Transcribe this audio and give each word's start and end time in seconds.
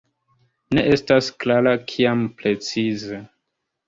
Ne 0.77 0.85
estas 0.93 1.29
klara 1.43 1.73
kiam 1.91 2.23
precize. 2.41 3.21